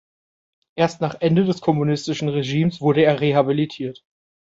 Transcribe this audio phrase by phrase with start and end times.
[0.75, 4.03] Erst nach Ende des kommunistischen Regimes wurde er rehabilitiert.